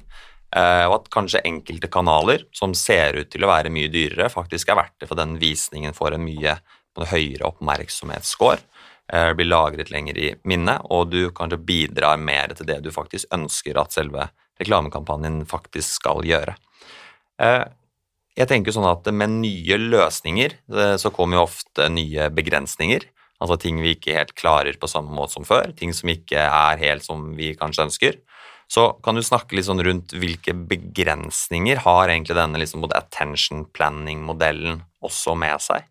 Uh, 0.55 0.87
og 0.87 1.01
at 1.01 1.11
kanskje 1.13 1.43
enkelte 1.45 1.89
kanaler 1.91 2.45
som 2.55 2.73
ser 2.77 3.19
ut 3.19 3.29
til 3.33 3.43
å 3.45 3.51
være 3.51 3.73
mye 3.73 3.91
dyrere, 3.91 4.31
faktisk 4.33 4.71
er 4.71 4.79
verdt 4.79 4.97
det, 5.03 5.09
for 5.09 5.19
den 5.19 5.35
visningen 5.41 5.95
får 5.97 6.15
en 6.15 6.25
mye 6.25 6.57
høyere 6.95 7.49
oppmerksomhetsscore. 7.49 8.63
Uh, 9.11 9.31
blir 9.37 9.51
lagret 9.51 9.91
lenger 9.93 10.17
i 10.17 10.31
minnet, 10.49 10.87
og 10.89 11.11
du 11.13 11.29
kanskje 11.35 11.61
bidrar 11.61 12.17
mer 12.17 12.55
til 12.57 12.69
det 12.71 12.79
du 12.85 12.89
faktisk 12.93 13.29
ønsker 13.35 13.77
at 13.77 13.93
selve 13.93 14.29
reklamekampanjen 14.61 15.43
faktisk 15.49 15.99
skal 15.99 16.25
gjøre. 16.25 16.55
Uh, 17.37 17.67
jeg 18.35 18.49
tenker 18.51 18.75
sånn 18.75 18.87
at 18.89 19.07
Med 19.15 19.37
nye 19.39 19.79
løsninger 19.79 20.57
eh, 20.75 20.95
så 21.01 21.11
kommer 21.15 21.39
jo 21.39 21.47
ofte 21.47 21.87
nye 21.91 22.29
begrensninger. 22.33 23.07
Altså 23.43 23.57
ting 23.59 23.81
vi 23.83 23.95
ikke 23.95 24.15
helt 24.15 24.35
klarer 24.37 24.77
på 24.79 24.89
samme 24.89 25.11
måte 25.15 25.35
som 25.35 25.47
før. 25.47 25.73
Ting 25.75 25.93
som 25.95 26.11
ikke 26.11 26.39
er 26.39 26.81
helt 26.83 27.05
som 27.05 27.33
vi 27.37 27.53
kanskje 27.59 27.87
ønsker. 27.87 28.19
Så 28.71 28.87
kan 29.05 29.17
du 29.17 29.21
snakke 29.23 29.57
litt 29.57 29.67
sånn 29.67 29.83
rundt 29.85 30.15
hvilke 30.17 30.55
begrensninger 30.55 31.83
har 31.83 32.09
egentlig 32.09 32.37
denne 32.37 32.61
liksom 32.61 32.81
både 32.85 32.97
attention 32.97 33.67
planning-modellen 33.75 34.79
også 35.05 35.35
med 35.37 35.61
seg? 35.61 35.85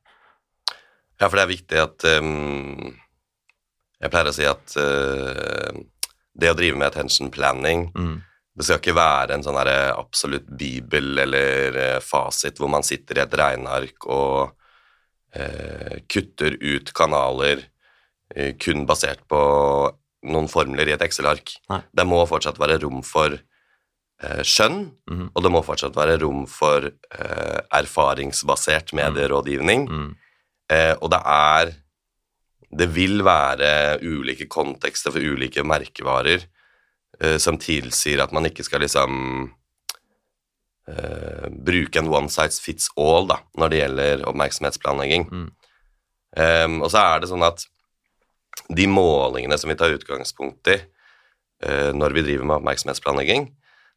Ja, 1.20 1.28
for 1.28 1.38
det 1.38 1.44
er 1.44 1.52
viktig 1.52 1.78
at 1.78 2.06
um, 2.18 2.88
Jeg 4.02 4.10
pleier 4.10 4.26
å 4.32 4.34
si 4.34 4.48
at 4.48 4.74
uh, 4.74 5.70
det 6.34 6.50
å 6.50 6.56
drive 6.58 6.80
med 6.80 6.90
attention 6.90 7.30
planning 7.32 7.86
mm 7.94 8.16
det 8.54 8.66
skal 8.66 8.78
ikke 8.78 8.94
være 8.94 9.34
en 9.34 9.42
sånn 9.42 9.58
absolutt 9.58 10.46
bibel 10.46 11.18
eller 11.24 11.78
eh, 11.80 12.02
fasit 12.02 12.60
hvor 12.60 12.70
man 12.70 12.86
sitter 12.86 13.18
i 13.18 13.24
et 13.24 13.34
regneark 13.40 14.06
og 14.06 14.54
eh, 15.34 16.04
kutter 16.06 16.54
ut 16.62 16.92
kanaler 16.94 17.64
eh, 18.30 18.54
kun 18.54 18.86
basert 18.86 19.24
på 19.30 19.40
noen 20.30 20.46
formler 20.48 20.88
i 20.88 20.94
et 20.94 21.02
Excel-ark. 21.04 21.56
Det 21.92 22.06
må 22.08 22.22
fortsatt 22.30 22.60
være 22.62 22.78
rom 22.84 23.02
for 23.04 23.34
eh, 23.34 24.42
skjønn, 24.46 24.84
mm. 25.10 25.26
og 25.34 25.44
det 25.44 25.52
må 25.52 25.64
fortsatt 25.66 25.98
være 25.98 26.20
rom 26.22 26.46
for 26.48 26.86
eh, 26.88 27.60
erfaringsbasert 27.74 28.94
medierådgivning. 28.96 29.88
Mm. 29.90 30.10
Eh, 30.72 30.94
og 31.00 31.10
det 31.12 31.24
er 31.26 31.80
Det 32.74 32.88
vil 32.90 33.22
være 33.22 34.00
ulike 34.02 34.48
kontekster 34.50 35.12
for 35.14 35.22
ulike 35.22 35.62
merkevarer 35.62 36.42
uh, 37.22 37.36
som 37.42 37.58
tilsier 37.60 38.22
at 38.22 38.32
man 38.34 38.48
ikke 38.48 38.64
skal 38.66 38.82
liksom 38.84 39.12
uh, 40.90 41.46
bruke 41.66 42.00
en 42.00 42.10
one 42.12 42.32
size 42.32 42.62
fits 42.62 42.90
all 43.00 43.28
da, 43.30 43.40
når 43.58 43.72
det 43.72 43.82
gjelder 43.82 44.26
oppmerksomhetsplanlegging. 44.30 45.28
Mm. 45.30 45.46
Um, 46.34 46.80
og 46.82 46.90
så 46.90 47.02
er 47.02 47.22
det 47.22 47.30
sånn 47.30 47.46
at 47.46 47.66
de 48.74 48.86
målingene 48.90 49.58
som 49.60 49.70
vi 49.70 49.78
tar 49.78 49.94
utgangspunkt 49.94 50.70
i 50.72 50.78
uh, 50.78 51.90
når 51.94 52.16
vi 52.16 52.26
driver 52.26 52.48
med 52.48 52.58
oppmerksomhetsplanlegging, 52.60 53.48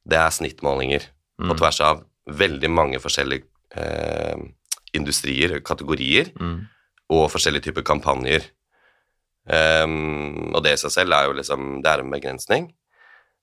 det 0.08 0.20
er 0.22 0.34
snittmålinger 0.34 1.10
mm. 1.42 1.50
på 1.50 1.60
tvers 1.60 1.82
av 1.84 2.06
veldig 2.28 2.70
mange 2.72 3.00
forskjellige 3.00 3.46
industrier, 4.96 5.60
kategorier, 5.66 6.32
mm. 6.40 6.56
og 7.14 7.28
forskjellige 7.32 7.68
typer 7.68 7.86
kampanjer. 7.88 8.48
Um, 9.48 10.54
og 10.56 10.64
det 10.66 10.74
i 10.76 10.80
seg 10.82 10.92
selv 10.92 11.16
er 11.16 11.30
jo 11.30 11.36
liksom 11.38 11.78
Det 11.80 11.92
er 11.92 12.02
en 12.04 12.12
begrensning. 12.12 12.66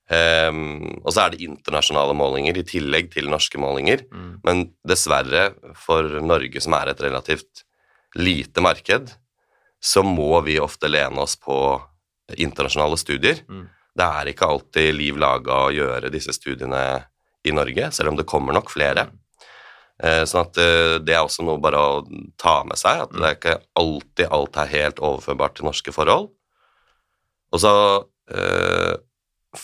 Um, 0.05 1.01
og 1.01 1.15
så 1.15 1.23
er 1.23 1.33
det 1.33 1.47
internasjonale 1.47 2.13
målinger 2.17 2.59
i 2.61 2.67
tillegg 2.69 3.09
til 3.15 3.31
norske 3.33 3.61
målinger. 3.61 4.05
Mm. 4.13 4.33
Men 4.45 4.65
dessverre, 4.87 5.47
for 5.81 6.21
Norge 6.21 6.61
som 6.61 6.77
er 6.77 6.93
et 6.93 7.01
relativt 7.07 7.65
lite 8.21 8.65
marked, 8.65 9.15
så 9.85 10.05
må 10.05 10.39
vi 10.45 10.61
ofte 10.61 10.91
lene 10.93 11.25
oss 11.25 11.37
på 11.41 11.57
internasjonale 12.37 12.99
studier. 13.01 13.41
Mm. 13.49 13.67
Det 13.95 14.07
er 14.21 14.31
ikke 14.31 14.49
alltid 14.51 14.95
liv 14.97 15.19
laga 15.21 15.67
å 15.67 15.75
gjøre 15.75 16.13
disse 16.13 16.35
studiene 16.37 16.85
i 17.45 17.53
Norge, 17.53 17.91
selv 17.93 18.13
om 18.13 18.19
det 18.19 18.29
kommer 18.29 18.57
nok 18.57 18.73
flere. 18.73 19.07
Mm. 19.09 19.21
Uh, 20.05 20.23
sånn 20.27 20.43
at 20.43 20.59
uh, 20.59 20.97
det 21.05 21.15
er 21.15 21.23
også 21.23 21.45
noe 21.47 21.61
bare 21.63 21.81
å 21.81 21.91
ta 22.41 22.59
med 22.67 22.81
seg, 22.81 23.05
at 23.05 23.13
det 23.15 23.29
er 23.29 23.37
ikke 23.39 23.59
alltid 23.79 24.33
alt 24.35 24.59
er 24.59 24.73
helt 24.73 25.03
overførbart 25.05 25.57
til 25.57 25.69
norske 25.69 25.95
forhold. 25.95 26.33
Og 27.55 27.63
så 27.63 27.75
uh, 28.03 28.95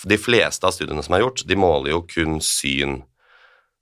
de 0.07 0.19
fleste 0.21 0.67
av 0.67 0.75
studiene 0.75 1.03
som 1.05 1.17
er 1.17 1.25
gjort, 1.25 1.45
de 1.47 1.59
måler 1.59 1.95
jo 1.95 2.05
kun 2.09 2.39
syn. 2.45 3.01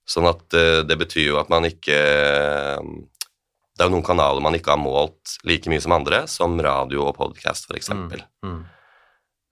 Sånn 0.08 0.28
at 0.30 0.44
uh, 0.56 0.80
det 0.88 0.96
betyr 1.00 1.32
jo 1.32 1.38
at 1.40 1.50
man 1.52 1.66
ikke 1.68 1.98
Det 3.76 3.84
er 3.84 3.90
jo 3.90 3.92
noen 3.92 4.06
kanaler 4.06 4.40
man 4.40 4.56
ikke 4.56 4.72
har 4.72 4.80
målt 4.80 5.36
like 5.48 5.68
mye 5.70 5.82
som 5.84 5.94
andre, 5.98 6.22
som 6.30 6.56
radio 6.64 7.10
og 7.10 7.18
podkast, 7.18 7.68
f.eks. 7.68 7.92
Mm, 7.92 8.06
mm. 8.46 8.62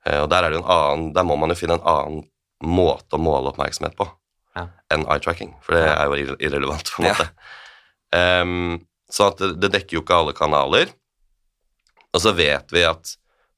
uh, 0.09 0.21
og 0.23 0.31
der 0.33 0.47
er 0.47 0.55
det 0.55 0.63
en 0.63 0.71
annen 0.77 1.11
Der 1.17 1.29
må 1.29 1.37
man 1.37 1.53
jo 1.53 1.59
finne 1.61 1.77
en 1.77 1.85
annen 1.93 2.25
måte 2.65 3.19
å 3.19 3.21
måle 3.21 3.53
oppmerksomhet 3.53 3.99
på 3.99 4.09
ja. 4.57 4.65
enn 4.95 5.05
eye-tracking, 5.05 5.53
for 5.61 5.77
det 5.77 5.85
er 5.93 6.09
jo 6.09 6.37
irrelevant, 6.41 6.89
på 6.89 7.03
en 7.03 7.11
måte. 7.11 7.27
Ja. 8.17 8.41
Um, 8.41 8.79
sånn 9.13 9.35
at 9.35 9.43
det, 9.43 9.51
det 9.61 9.71
dekker 9.75 9.99
jo 9.99 10.03
ikke 10.03 10.17
alle 10.23 10.33
kanaler. 10.37 10.95
Og 12.17 12.23
så 12.25 12.33
vet 12.33 12.73
vi 12.73 12.87
at 12.89 13.13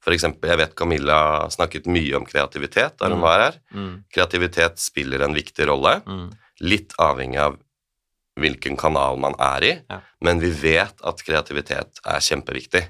for 0.08 0.16
eksempel, 0.16 0.48
jeg 0.48 0.60
vet 0.62 0.76
Camilla 0.78 1.20
snakket 1.52 1.88
mye 1.92 2.16
om 2.16 2.24
kreativitet 2.24 2.94
da 2.96 3.10
hun 3.10 3.18
mm. 3.18 3.24
var 3.26 3.42
her. 3.42 3.56
Mm. 3.76 3.90
Kreativitet 4.14 4.80
spiller 4.80 5.20
en 5.26 5.36
viktig 5.36 5.66
rolle, 5.68 5.98
mm. 6.06 6.30
litt 6.64 6.94
avhengig 6.96 7.42
av 7.44 7.58
hvilken 8.40 8.78
kanal 8.80 9.20
man 9.20 9.36
er 9.42 9.66
i, 9.66 9.74
ja. 9.90 9.98
men 10.24 10.40
vi 10.40 10.48
vet 10.54 11.04
at 11.04 11.20
kreativitet 11.26 12.00
er 12.08 12.24
kjempeviktig. 12.24 12.84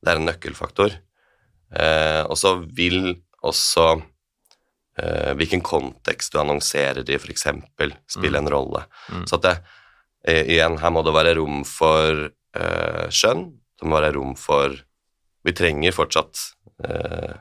Det 0.00 0.10
er 0.10 0.18
en 0.18 0.26
nøkkelfaktor. 0.26 0.96
Eh, 1.70 2.22
og 2.24 2.34
så 2.40 2.56
vil 2.64 3.12
også 3.46 3.86
eh, 4.00 5.30
hvilken 5.38 5.62
kontekst 5.62 6.34
du 6.34 6.40
annonserer 6.42 7.04
i, 7.04 7.20
f.eks., 7.20 7.46
spille 8.10 8.34
mm. 8.34 8.42
en 8.42 8.52
rolle. 8.56 8.84
Mm. 9.12 9.24
Så 9.30 9.38
at 9.38 9.46
det, 9.46 9.56
eh, 10.26 10.42
igjen, 10.56 10.80
her 10.82 10.96
må 10.96 11.06
det 11.06 11.14
være 11.14 11.38
rom 11.38 11.62
for 11.68 12.26
eh, 12.26 13.04
skjønn, 13.06 13.50
det 13.78 13.86
må 13.86 14.00
være 14.00 14.16
rom 14.18 14.34
for 14.34 14.74
vi 15.46 15.54
trenger 15.56 15.94
fortsatt 15.96 16.42
eh, 16.84 17.38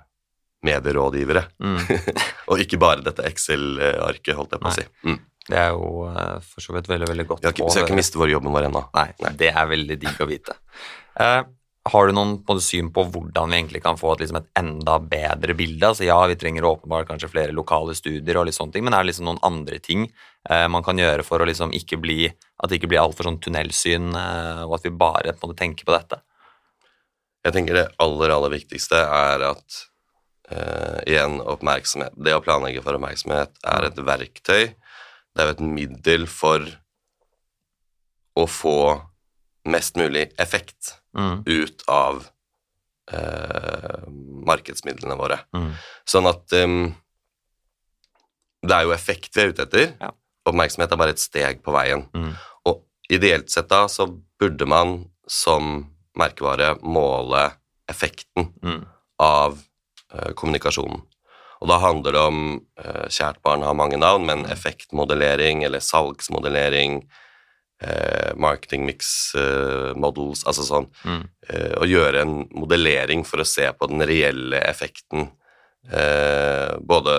medierådgivere, 0.65 1.43
mm. 1.63 1.79
og 2.51 2.63
ikke 2.63 2.79
bare 2.81 3.03
dette 3.05 3.25
Excel-arket, 3.29 4.35
holdt 4.35 4.55
jeg 4.55 4.63
på 4.63 4.71
å 4.71 4.75
si. 4.75 4.87
Mm. 5.07 5.19
Det 5.49 5.57
er 5.57 5.71
jo 5.73 6.03
uh, 6.05 6.35
for 6.45 6.61
så 6.61 6.75
vidt 6.75 6.89
veldig 6.91 7.07
veldig 7.09 7.29
godt. 7.29 7.45
Vi 7.47 7.69
skal 7.71 7.87
ikke 7.87 7.97
miste 7.97 8.19
vår 8.21 8.35
jobben 8.35 8.53
vår 8.53 8.67
ennå. 8.67 8.83
Nei, 8.93 9.07
Nei, 9.23 9.31
det 9.39 9.53
er 9.53 9.71
veldig 9.71 9.97
digg 10.01 10.19
å 10.21 10.27
vite. 10.29 10.53
Uh, 11.17 11.41
har 11.89 12.05
du 12.05 12.13
noen 12.13 12.35
på 12.45 12.57
syn 12.61 12.91
på 12.93 13.05
hvordan 13.09 13.49
vi 13.49 13.57
egentlig 13.57 13.81
kan 13.81 13.97
få 13.97 14.11
et, 14.13 14.21
liksom 14.21 14.41
et, 14.41 14.49
enda 14.59 14.99
bedre 15.01 15.55
bilde? 15.57 15.87
Altså 15.87 16.05
Ja, 16.05 16.19
vi 16.29 16.37
trenger 16.37 16.67
åpenbart 16.69 17.07
kanskje 17.09 17.31
flere 17.31 17.55
lokale 17.55 17.95
studier, 17.97 18.37
og 18.37 18.45
litt 18.45 18.57
sånne 18.59 18.75
ting, 18.75 18.85
men 18.85 18.93
er 18.93 19.01
det 19.01 19.09
liksom 19.09 19.25
noen 19.25 19.41
andre 19.47 19.79
ting 19.81 20.03
eh, 20.05 20.67
man 20.69 20.85
kan 20.85 20.99
gjøre 20.99 21.25
for 21.25 21.41
å 21.41 21.47
liksom 21.49 21.73
ikke 21.73 21.97
bli, 22.03 22.27
at 22.29 22.69
det 22.69 22.77
ikke 22.77 22.91
blir 22.91 23.01
altfor 23.01 23.25
sånn 23.25 23.39
tunnelsyn, 23.41 24.11
og 24.11 24.75
at 24.75 24.85
vi 24.85 24.91
bare 24.91 25.33
på 25.33 25.49
måte 25.49 25.63
tenker 25.63 25.87
på 25.87 25.95
dette? 25.95 26.19
Jeg 27.45 27.55
tenker 27.55 27.77
det 27.77 27.85
aller, 28.03 28.33
aller 28.35 28.51
viktigste 28.51 28.99
er 28.99 29.45
at 29.47 29.79
uh, 30.51 30.99
igjen 31.07 31.39
oppmerksomhet. 31.39 32.17
Det 32.19 32.35
å 32.35 32.43
planlegge 32.43 32.83
for 32.83 32.97
oppmerksomhet 32.97 33.61
er 33.73 33.87
et 33.87 34.01
verktøy. 34.09 34.63
Det 34.75 35.43
er 35.43 35.47
jo 35.47 35.55
et 35.55 35.67
middel 35.77 36.27
for 36.29 36.65
å 38.39 38.45
få 38.49 38.79
mest 39.69 39.97
mulig 39.99 40.29
effekt 40.39 40.95
mm. 41.17 41.43
ut 41.45 41.83
av 41.91 42.23
uh, 43.13 44.07
markedsmidlene 44.49 45.17
våre. 45.19 45.41
Mm. 45.55 45.71
Sånn 46.07 46.29
at 46.29 46.57
um, 46.59 46.89
det 48.65 48.75
er 48.75 48.87
jo 48.87 48.95
effekt 48.95 49.35
vi 49.35 49.45
er 49.45 49.53
ute 49.53 49.67
etter. 49.67 49.93
Ja. 49.99 50.11
Oppmerksomhet 50.49 50.91
er 50.91 50.99
bare 50.99 51.15
et 51.15 51.23
steg 51.23 51.63
på 51.63 51.73
veien. 51.75 52.05
Mm. 52.15 52.33
Og 52.67 52.83
ideelt 53.11 53.51
sett 53.53 53.69
da 53.71 53.85
så 53.91 54.09
burde 54.39 54.67
man 54.69 55.01
som 55.29 55.87
merkevare 56.17 56.73
måle 56.81 57.49
effekten 57.89 58.49
mm. 58.63 58.81
av 59.23 59.57
uh, 60.13 60.31
kommunikasjonen. 60.35 61.01
Og 61.59 61.67
da 61.67 61.79
handler 61.83 62.15
det 62.15 62.21
om 62.23 62.43
uh, 62.59 63.07
Kjært 63.11 63.41
barn 63.43 63.65
har 63.65 63.77
mange 63.77 63.99
navn, 63.99 64.27
men 64.29 64.45
mm. 64.45 64.51
effektmodellering 64.53 65.65
eller 65.67 65.83
salgsmodellering, 65.83 67.01
uh, 67.83 68.31
marketing 68.39 68.85
mix 68.87 69.33
models 69.95 70.45
Altså 70.47 70.65
sånn 70.67 70.87
mm. 71.03 71.21
Å 71.79 71.85
gjøre 71.87 72.23
en 72.25 72.33
modellering 72.51 73.23
for 73.25 73.41
å 73.41 73.47
se 73.47 73.65
på 73.73 73.87
den 73.89 74.03
reelle 74.05 74.59
effekten 74.69 75.29
både 76.85 77.13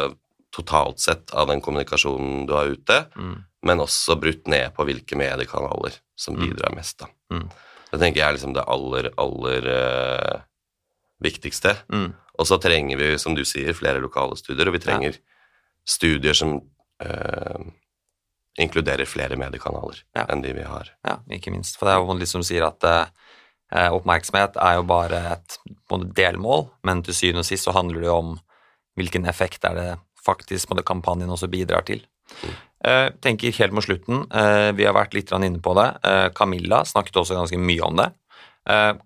totalt 0.55 1.01
sett 1.01 1.33
av 1.35 1.49
den 1.49 1.63
kommunikasjonen 1.65 2.45
du 2.47 2.53
har 2.55 2.69
ute, 2.71 2.99
mm. 3.17 3.33
men 3.67 3.83
også 3.83 4.15
brutt 4.21 4.47
ned 4.53 4.71
på 4.77 4.85
hvilke 4.87 5.19
mediekanaler 5.19 5.97
som 6.15 6.37
mm. 6.37 6.43
bidrar 6.45 6.77
mest. 6.77 7.01
da. 7.03 7.09
Mm. 7.91 7.97
Det 7.99 8.01
tenker 8.05 8.21
jeg 8.21 8.29
er 8.29 8.37
liksom 8.39 8.55
det 8.55 8.67
aller, 8.71 9.11
aller 9.19 9.67
uh, 9.67 10.43
viktigste. 11.23 11.75
Mm. 11.93 12.13
Og 12.39 12.47
så 12.49 12.59
trenger 12.63 13.01
vi, 13.01 13.11
som 13.19 13.35
du 13.37 13.43
sier, 13.45 13.75
flere 13.77 14.01
lokale 14.01 14.39
studier, 14.39 14.71
og 14.71 14.79
vi 14.79 14.83
trenger 14.85 15.17
ja. 15.17 15.21
studier 15.85 16.37
som 16.39 16.55
uh, 17.03 17.67
inkluderer 18.61 19.09
flere 19.09 19.37
mediekanaler 19.41 20.05
Ja. 20.17 20.27
enn 20.29 20.43
de 20.43 20.55
vi 20.57 20.65
har. 20.67 20.93
Ja, 21.07 21.19
ikke 21.33 21.53
minst. 21.53 21.79
For 21.79 21.87
det 21.89 21.97
er 21.97 22.01
jo 22.05 22.19
litt 22.19 22.33
som 22.33 22.45
sier 22.47 22.67
at 22.69 22.87
uh, 22.87 23.91
oppmerksomhet 23.99 24.57
er 24.61 24.79
jo 24.79 24.87
bare 24.89 25.21
et 25.35 25.59
delmål, 26.17 26.69
men 26.87 27.03
til 27.03 27.15
syvende 27.17 27.45
og 27.45 27.51
sist 27.51 27.69
så 27.69 27.75
handler 27.77 28.01
det 28.01 28.11
jo 28.11 28.17
om 28.17 28.33
hvilken 28.99 29.27
effekt 29.31 29.65
er 29.65 29.77
det 29.77 29.91
faktisk 30.21 30.69
på 30.69 30.77
det 30.77 30.85
kampanjen 30.89 31.31
også 31.31 31.49
bidrar 31.51 31.87
til. 31.87 32.03
Eh, 32.85 33.11
tenker 33.21 33.53
helt 33.53 33.73
mot 33.73 33.85
slutten, 33.85 34.25
eh, 34.33 34.73
vi 34.73 34.87
har 34.89 34.97
vært 34.97 35.13
litt 35.13 35.31
inne 35.33 35.61
på 35.61 35.75
det. 35.77 35.89
Eh, 36.03 36.29
Camilla 36.31 36.81
snakket 36.85 37.21
også 37.21 37.37
ganske 37.37 37.59
mye 37.59 37.83
om 37.83 37.97
det. 37.97 38.13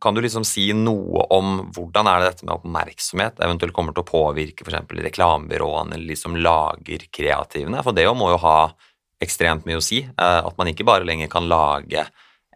Kan 0.01 0.13
du 0.13 0.21
liksom 0.21 0.45
si 0.45 0.73
noe 0.75 1.23
om 1.31 1.71
hvordan 1.73 2.09
er 2.11 2.21
det 2.21 2.27
dette 2.27 2.45
med 2.45 2.59
oppmerksomhet 2.59 3.39
eventuelt 3.39 3.73
kommer 3.73 3.95
til 3.95 4.03
å 4.03 4.09
påvirke 4.11 4.67
f.eks. 4.67 4.91
reklamebyråene 5.07 5.95
eller 5.95 6.11
de 6.11 6.17
som 6.19 6.35
lager 6.37 7.07
kreativene? 7.09 7.81
For 7.87 7.95
det 7.97 8.05
må 8.19 8.33
jo 8.33 8.41
ha 8.43 8.75
ekstremt 9.23 9.65
mye 9.65 9.79
å 9.79 9.85
si. 9.85 10.03
At 10.19 10.59
man 10.59 10.69
ikke 10.69 10.85
bare 10.85 11.07
lenger 11.07 11.31
kan 11.33 11.49
lage 11.49 12.03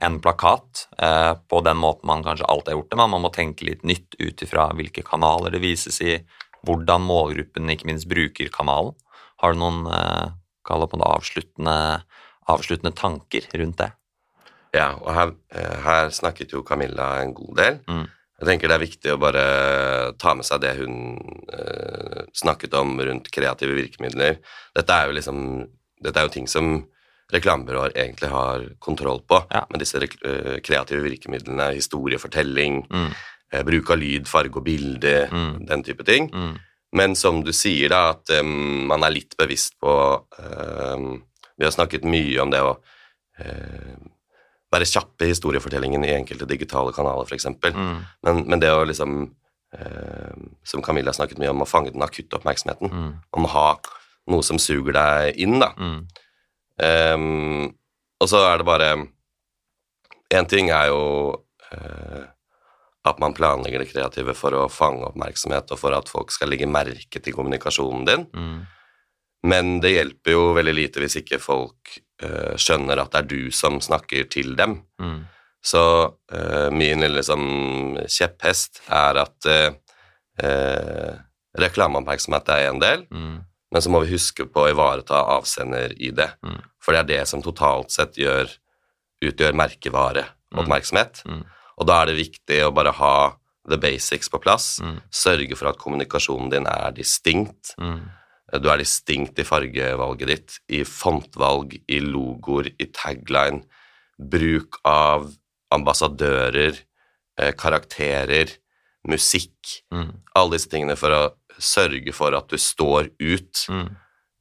en 0.02 0.18
plakat 0.20 0.88
på 1.48 1.62
den 1.64 1.78
måten 1.78 2.10
man 2.10 2.26
kanskje 2.26 2.50
alltid 2.50 2.74
har 2.74 2.80
gjort 2.80 2.90
det, 2.90 2.98
men 2.98 3.14
man 3.14 3.24
må 3.24 3.32
tenke 3.32 3.64
litt 3.64 3.86
nytt 3.88 4.18
ut 4.18 4.42
ifra 4.42 4.68
hvilke 4.74 5.06
kanaler 5.06 5.54
det 5.54 5.62
vises 5.62 6.02
i, 6.02 6.18
hvordan 6.66 7.06
målgruppen 7.06 7.70
ikke 7.72 7.88
minst 7.88 8.10
bruker 8.10 8.50
kanalen. 8.52 8.92
Har 9.38 9.54
du 9.54 9.62
noen 9.62 9.86
kall 10.68 10.84
det 10.84 10.90
på 10.92 11.00
det 11.00 11.08
avsluttende, 11.08 11.76
avsluttende 12.52 12.94
tanker 12.96 13.48
rundt 13.60 13.80
det? 13.80 13.90
Ja, 14.76 14.90
og 15.00 15.10
her, 15.16 15.32
eh, 15.56 15.76
her 15.84 16.10
snakket 16.12 16.52
jo 16.52 16.62
Camilla 16.62 17.22
en 17.22 17.32
god 17.36 17.56
del. 17.56 17.78
Mm. 17.88 18.06
Jeg 18.38 18.46
tenker 18.46 18.70
det 18.70 18.76
er 18.76 18.84
viktig 18.84 19.10
å 19.14 19.18
bare 19.18 19.44
ta 20.20 20.34
med 20.38 20.46
seg 20.46 20.60
det 20.62 20.76
hun 20.78 20.94
eh, 21.50 22.20
snakket 22.36 22.76
om 22.78 22.92
rundt 23.00 23.30
kreative 23.34 23.74
virkemidler. 23.74 24.38
Dette 24.76 24.94
er 24.94 25.08
jo 25.10 25.16
liksom 25.18 25.40
Dette 25.98 26.20
er 26.20 26.28
jo 26.28 26.30
ting 26.30 26.46
som 26.46 26.84
reklamebyråer 27.34 27.90
egentlig 27.98 28.28
har 28.30 28.62
kontroll 28.78 29.18
på. 29.26 29.40
Ja. 29.50 29.64
Men 29.66 29.80
disse 29.82 29.98
eh, 29.98 30.60
kreative 30.62 31.02
virkemidlene, 31.02 31.72
historiefortelling, 31.74 32.84
Mm, 32.88 33.08
eh, 33.52 33.64
bruk 33.66 33.90
av 33.90 33.98
lyd, 33.98 34.28
farge 34.30 34.56
og 34.56 34.64
bilde, 34.64 35.28
Mm. 35.32 35.66
den 35.66 35.82
type 35.82 36.04
ting. 36.06 36.30
mm, 36.30 36.54
Men 36.96 37.16
som 37.16 37.42
du 37.44 37.52
sier, 37.52 37.90
da, 37.92 38.14
at 38.14 38.30
um, 38.40 38.86
man 38.88 39.02
er 39.04 39.12
litt 39.12 39.34
bevisst 39.36 39.74
på 39.80 39.92
um, 40.38 41.22
Vi 41.58 41.66
har 41.66 41.74
snakket 41.74 42.06
mye 42.08 42.38
om 42.40 42.50
det 42.54 42.62
å 42.64 42.70
uh, 42.78 43.96
være 44.72 44.88
kjappe 44.88 45.26
i 45.26 45.32
historiefortellingen 45.32 46.04
i 46.04 46.14
enkelte 46.16 46.48
digitale 46.48 46.92
kanaler, 46.96 47.28
f.eks. 47.28 47.46
mm, 47.50 47.98
Men, 48.24 48.40
men 48.48 48.60
det 48.62 48.72
å 48.72 48.86
liksom 48.88 49.18
uh, 49.76 50.32
Som 50.64 50.82
Camilla 50.84 51.12
snakket 51.12 51.38
mye 51.42 51.52
om, 51.52 51.64
å 51.64 51.68
fange 51.68 51.92
den 51.92 52.04
akutte 52.04 52.40
oppmerksomheten. 52.40 52.88
mm, 52.88 53.12
Om 53.36 53.48
å 53.48 53.52
ha 53.52 53.68
noe 54.28 54.44
som 54.44 54.60
suger 54.60 54.92
deg 54.96 55.38
inn, 55.44 55.58
da. 55.60 55.74
mm, 55.76 56.00
Um, 56.78 57.72
og 58.22 58.28
så 58.30 58.38
er 58.46 58.60
det 58.60 58.66
bare 58.68 58.88
Én 60.30 60.46
ting 60.46 60.68
er 60.70 60.92
jo 60.92 61.00
eh, 61.72 62.20
at 63.08 63.20
man 63.22 63.34
planlegger 63.36 63.82
det 63.82 63.90
kreative 63.92 64.34
for 64.36 64.56
å 64.56 64.66
fange 64.72 65.06
oppmerksomhet, 65.08 65.72
og 65.72 65.80
for 65.80 65.96
at 65.96 66.10
folk 66.10 66.32
skal 66.34 66.52
legge 66.52 66.68
merke 66.70 67.22
til 67.22 67.36
kommunikasjonen 67.36 68.04
din, 68.08 68.26
mm, 68.34 68.58
men 69.48 69.76
det 69.82 69.94
hjelper 69.94 70.34
jo 70.34 70.46
veldig 70.56 70.74
lite 70.74 71.02
hvis 71.02 71.20
ikke 71.20 71.38
folk 71.42 71.98
uh, 72.24 72.54
skjønner 72.58 72.98
at 72.98 73.12
det 73.12 73.20
er 73.20 73.28
du 73.30 73.52
som 73.54 73.78
snakker 73.82 74.26
til 74.32 74.56
dem. 74.58 74.80
mm, 74.98 75.20
Så 75.62 75.82
uh, 76.10 76.68
min 76.74 77.04
lille 77.04 77.20
liksom, 77.20 77.44
kjepphest 78.10 78.82
er 78.90 79.20
at 79.22 79.50
uh, 79.52 81.12
reklameoppmerksomhet 81.58 82.50
er 82.54 82.64
en 82.68 82.82
del, 82.82 83.04
mm, 83.10 83.36
men 83.74 83.84
så 83.84 83.92
må 83.92 84.00
vi 84.02 84.14
huske 84.14 84.46
på 84.48 84.64
å 84.64 84.72
ivareta 84.72 85.20
avsender 85.36 85.94
i 86.00 86.10
det. 86.14 86.30
Mm. 86.42 86.58
For 86.82 86.94
det 86.94 87.00
er 87.02 87.08
det 87.10 87.22
som 87.30 87.42
totalt 87.44 87.92
sett 87.92 88.18
gjør, 88.18 88.50
utgjør 89.24 89.56
merkevareoppmerksomhet. 89.60 91.22
Mm. 91.28 91.42
Og 91.78 91.86
da 91.86 92.00
er 92.02 92.10
det 92.10 92.18
viktig 92.18 92.62
å 92.66 92.72
bare 92.74 92.92
ha 92.98 93.14
the 93.68 93.78
basics 93.78 94.30
på 94.32 94.40
plass. 94.42 94.78
mm, 94.82 94.96
Sørge 95.12 95.56
for 95.58 95.70
at 95.70 95.78
kommunikasjonen 95.78 96.50
din 96.50 96.66
er 96.66 96.92
distinkt. 96.96 97.74
mm, 97.78 98.00
Du 98.62 98.70
er 98.70 98.78
distinkt 98.80 99.38
i 99.38 99.44
fargevalget 99.44 100.26
ditt, 100.30 100.58
i 100.72 100.82
fontvalg, 100.82 101.74
i 101.86 101.98
logoer, 102.00 102.70
i 102.80 102.86
tagline. 102.86 103.62
Bruk 104.18 104.78
av 104.88 105.28
ambassadører, 105.70 106.78
eh, 107.38 107.52
karakterer, 107.52 108.48
musikk. 109.06 109.82
mm, 109.92 110.12
Alle 110.34 110.50
disse 110.56 110.68
tingene 110.68 110.96
for 110.96 111.10
å 111.10 111.32
sørge 111.58 112.14
for 112.14 112.34
at 112.34 112.48
du 112.48 112.56
står 112.56 113.10
ut. 113.20 113.66
mm. 113.68 113.96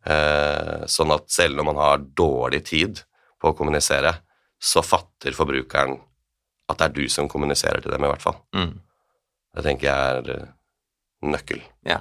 Eh, 0.08 0.86
sånn 0.88 1.12
at 1.12 1.30
selv 1.30 1.58
når 1.58 1.65
man 1.65 1.76
har 1.76 1.97
dårlig 1.97 2.63
tid 2.63 3.04
på 3.41 3.52
å 3.52 3.58
kommunisere, 3.58 4.13
så 4.58 4.82
fatter 4.82 5.34
forbrukeren 5.36 6.00
at 6.67 6.77
det 6.82 6.86
er 6.89 6.95
du 6.97 7.08
som 7.12 7.30
kommuniserer 7.32 7.82
til 7.84 7.93
dem, 7.93 8.03
i 8.03 8.12
hvert 8.12 8.23
fall. 8.23 8.38
mm. 8.56 8.75
Det 9.58 9.63
tenker 9.65 9.88
jeg 9.88 10.17
er 10.19 10.27
eh, 10.36 10.49
nøkkel. 11.25 11.62
Ja. 11.88 11.95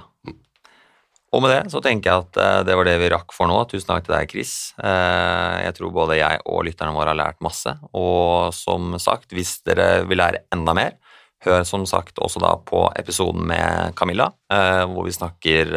Og 1.33 1.41
med 1.41 1.49
det 1.51 1.71
så 1.73 1.79
tenker 1.81 2.11
jeg 2.11 2.25
at 2.27 2.37
eh, 2.43 2.59
det 2.67 2.75
var 2.77 2.85
det 2.85 2.93
vi 3.01 3.07
rakk 3.09 3.33
for 3.33 3.49
nå. 3.49 3.55
Tusen 3.71 3.89
takk 3.89 4.05
til 4.05 4.13
deg, 4.13 4.29
Chris. 4.29 4.51
Eh, 4.77 5.55
Jeg 5.65 5.73
tror 5.79 5.95
både 5.95 6.19
jeg 6.19 6.43
og 6.45 6.61
lytterne 6.67 6.93
våre 6.93 7.15
har 7.15 7.17
lært 7.17 7.41
masse. 7.41 7.73
Og 7.97 8.53
som 8.53 8.93
sagt, 9.01 9.33
hvis 9.33 9.55
dere 9.65 10.03
vil 10.05 10.21
lære 10.21 10.43
enda 10.53 10.75
mer, 10.77 10.99
hør 11.47 11.65
som 11.65 11.87
sagt 11.89 12.21
også 12.21 12.43
da 12.43 12.53
på 12.61 12.83
episoden 12.99 13.43
med 13.49 13.95
Camilla, 13.97 14.31
hvor 14.49 15.05
vi 15.05 15.11
snakker 15.13 15.69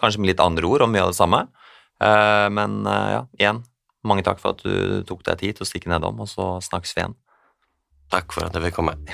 kanskje 0.00 0.18
med 0.18 0.32
litt 0.32 0.40
andre 0.42 0.66
ord 0.66 0.82
om 0.86 0.90
mye 0.90 1.04
av 1.06 1.12
det 1.12 1.18
samme. 1.20 1.44
Men 2.50 2.80
ja, 2.82 3.20
igjen, 3.38 3.60
mange 4.02 4.24
takk 4.26 4.42
for 4.42 4.56
at 4.56 4.64
du 4.66 5.04
tok 5.06 5.22
deg 5.28 5.38
tid 5.38 5.54
til 5.60 5.66
å 5.66 5.68
stikke 5.70 5.92
nedom, 5.92 6.18
og 6.18 6.26
så 6.30 6.48
snakkes 6.66 6.96
vi 6.96 7.04
igjen. 7.04 7.14
Takk 8.10 8.32
for 8.32 8.48
at 8.48 8.56
jeg 8.56 8.68
fikk 8.68 8.80
komme. 8.80 8.96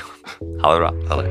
Ha 0.65 0.73
det 0.73 0.81
bra. 0.81 0.93
Ha 1.11 1.21
det. 1.21 1.29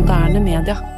moderne 0.00 0.40
media. 0.40 0.89